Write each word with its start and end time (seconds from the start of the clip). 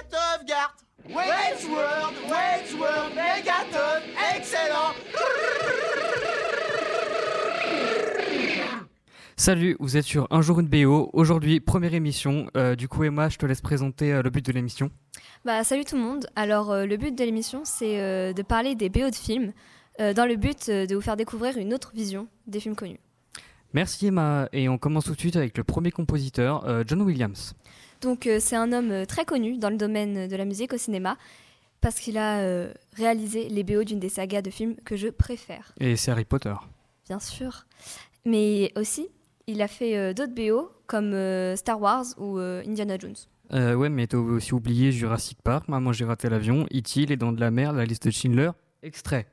cette 0.00 0.14
sauvegarde. 0.14 0.72
Wayne's 1.08 1.64
World, 1.66 2.14
Wayne's 2.30 2.74
World, 2.74 3.14
Megaton, 3.14 4.02
excellent. 4.36 4.94
Salut, 9.36 9.76
vous 9.80 9.96
êtes 9.96 10.04
sur 10.04 10.26
Un 10.30 10.42
jour 10.42 10.60
une 10.60 10.68
BO. 10.68 11.08
Aujourd'hui, 11.14 11.60
première 11.60 11.94
émission. 11.94 12.46
Euh, 12.56 12.76
du 12.76 12.88
coup, 12.88 13.04
Emma, 13.04 13.30
je 13.30 13.38
te 13.38 13.46
laisse 13.46 13.62
présenter 13.62 14.12
euh, 14.12 14.22
le 14.22 14.28
but 14.28 14.44
de 14.44 14.52
l'émission. 14.52 14.90
Bah, 15.46 15.64
salut 15.64 15.84
tout 15.86 15.96
le 15.96 16.02
monde. 16.02 16.26
Alors, 16.36 16.70
euh, 16.70 16.84
le 16.84 16.96
but 16.98 17.16
de 17.16 17.24
l'émission, 17.24 17.62
c'est 17.64 17.98
euh, 18.00 18.34
de 18.34 18.42
parler 18.42 18.74
des 18.74 18.90
BO 18.90 19.08
de 19.08 19.14
films, 19.14 19.52
euh, 19.98 20.12
dans 20.12 20.26
le 20.26 20.36
but 20.36 20.68
euh, 20.68 20.84
de 20.86 20.94
vous 20.94 21.00
faire 21.00 21.16
découvrir 21.16 21.56
une 21.56 21.72
autre 21.72 21.92
vision 21.94 22.28
des 22.46 22.60
films 22.60 22.76
connus. 22.76 23.00
Merci 23.72 24.08
Emma. 24.08 24.48
Et 24.52 24.68
on 24.68 24.76
commence 24.76 25.04
tout 25.04 25.14
de 25.14 25.20
suite 25.20 25.36
avec 25.36 25.56
le 25.56 25.64
premier 25.64 25.90
compositeur, 25.90 26.66
euh, 26.68 26.84
John 26.86 27.00
Williams. 27.00 27.54
Donc, 28.00 28.26
euh, 28.26 28.38
c'est 28.40 28.56
un 28.56 28.72
homme 28.72 28.90
euh, 28.90 29.04
très 29.04 29.24
connu 29.24 29.58
dans 29.58 29.70
le 29.70 29.76
domaine 29.76 30.26
de 30.28 30.36
la 30.36 30.44
musique 30.44 30.72
au 30.72 30.78
cinéma, 30.78 31.16
parce 31.80 31.98
qu'il 32.00 32.16
a 32.18 32.40
euh, 32.40 32.72
réalisé 32.94 33.48
les 33.48 33.62
BO 33.64 33.84
d'une 33.84 34.00
des 34.00 34.08
sagas 34.08 34.42
de 34.42 34.50
films 34.50 34.76
que 34.84 34.96
je 34.96 35.08
préfère, 35.08 35.72
Et 35.80 35.96
c'est 35.96 36.10
Harry 36.10 36.24
Potter. 36.24 36.54
bien 37.06 37.18
sûr. 37.20 37.66
Mais 38.24 38.72
aussi, 38.76 39.08
il 39.46 39.60
a 39.62 39.68
fait 39.68 39.96
euh, 39.96 40.12
d'autres 40.14 40.34
BO, 40.34 40.70
comme 40.86 41.14
Star 41.56 41.80
Wars 41.80 42.04
ou 42.18 42.38
Indiana 42.38 42.96
Jones. 42.98 43.14
Ouais, 43.52 43.88
mais 43.88 44.06
t'as 44.06 44.16
aussi 44.18 44.54
oublié 44.54 44.92
Jurassic 44.92 45.40
Park, 45.42 45.68
Maman 45.68 45.92
j'ai 45.92 46.04
raté 46.04 46.28
l'avion, 46.28 46.66
E.T., 46.74 47.06
Les 47.06 47.16
Dents 47.16 47.32
de 47.32 47.40
la 47.40 47.50
Mer, 47.50 47.72
La 47.72 47.84
liste 47.84 48.06
de 48.06 48.10
Schindler. 48.10 48.50
Extrait. 48.82 49.26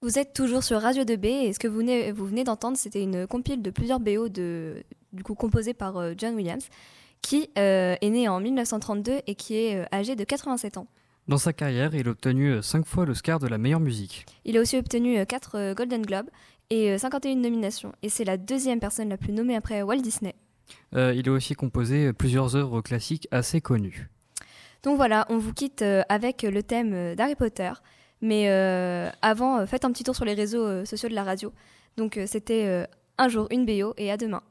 Vous 0.00 0.18
êtes 0.18 0.32
toujours 0.32 0.62
sur 0.62 0.80
Radio 0.80 1.02
2B 1.02 1.26
et 1.26 1.52
ce 1.52 1.58
que 1.58 1.66
vous 1.66 1.78
venez, 1.78 2.12
vous 2.12 2.24
venez 2.24 2.44
d'entendre, 2.44 2.76
c'était 2.76 3.02
une 3.02 3.26
compile 3.26 3.62
de 3.62 3.70
plusieurs 3.70 3.98
BO 3.98 4.28
de, 4.28 4.84
du 5.12 5.24
coup 5.24 5.34
composés 5.34 5.74
par 5.74 5.96
euh, 5.96 6.14
John 6.16 6.36
Williams, 6.36 6.68
qui 7.20 7.50
euh, 7.58 7.96
est 8.00 8.10
né 8.10 8.28
en 8.28 8.38
1932 8.38 9.22
et 9.26 9.34
qui 9.34 9.56
est 9.56 9.76
euh, 9.76 9.84
âgé 9.92 10.14
de 10.14 10.22
87 10.22 10.76
ans. 10.76 10.86
Dans 11.26 11.36
sa 11.36 11.52
carrière, 11.52 11.96
il 11.96 12.06
a 12.06 12.10
obtenu 12.12 12.62
5 12.62 12.86
fois 12.86 13.06
l'Oscar 13.06 13.40
de 13.40 13.48
la 13.48 13.58
meilleure 13.58 13.80
musique. 13.80 14.24
Il 14.44 14.56
a 14.56 14.60
aussi 14.60 14.78
obtenu 14.78 15.26
4 15.26 15.74
Golden 15.74 16.02
Globes 16.02 16.30
et 16.70 16.92
euh, 16.92 16.98
51 16.98 17.34
nominations. 17.36 17.92
Et 18.02 18.08
c'est 18.08 18.24
la 18.24 18.36
deuxième 18.36 18.80
personne 18.80 19.08
la 19.08 19.16
plus 19.16 19.32
nommée 19.32 19.56
après 19.56 19.82
Walt 19.82 20.00
Disney. 20.00 20.34
Euh, 20.94 21.12
il 21.14 21.28
a 21.28 21.32
aussi 21.32 21.54
composé 21.54 22.12
plusieurs 22.12 22.56
œuvres 22.56 22.80
classiques 22.82 23.26
assez 23.30 23.60
connues. 23.60 24.08
Donc 24.84 24.96
voilà, 24.96 25.26
on 25.28 25.38
vous 25.38 25.52
quitte 25.52 25.84
avec 26.08 26.44
le 26.44 26.62
thème 26.62 27.16
d'Harry 27.16 27.34
Potter. 27.34 27.72
Mais 28.20 28.48
euh, 28.48 29.10
avant, 29.22 29.58
euh, 29.58 29.66
faites 29.66 29.84
un 29.84 29.92
petit 29.92 30.04
tour 30.04 30.16
sur 30.16 30.24
les 30.24 30.34
réseaux 30.34 30.66
euh, 30.66 30.84
sociaux 30.84 31.08
de 31.08 31.14
la 31.14 31.24
radio. 31.24 31.52
Donc 31.96 32.18
c'était 32.26 32.86
un 33.18 33.28
jour 33.28 33.48
une 33.50 33.66
BO 33.66 33.94
et. 33.96 34.12
À 34.12 34.16
demain. 34.16 34.42